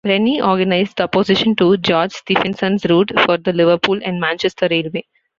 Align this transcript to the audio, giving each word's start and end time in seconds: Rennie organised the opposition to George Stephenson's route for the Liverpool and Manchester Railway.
Rennie 0.03 0.41
organised 0.41 0.97
the 0.97 1.03
opposition 1.03 1.55
to 1.57 1.77
George 1.77 2.11
Stephenson's 2.13 2.85
route 2.87 3.11
for 3.23 3.37
the 3.37 3.53
Liverpool 3.53 3.99
and 4.03 4.19
Manchester 4.19 4.67
Railway. 4.67 5.03